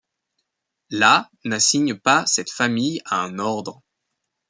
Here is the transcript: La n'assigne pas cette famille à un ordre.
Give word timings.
La 0.89 1.29
n'assigne 1.45 1.93
pas 1.93 2.25
cette 2.25 2.49
famille 2.49 3.01
à 3.05 3.21
un 3.21 3.37
ordre. 3.37 3.83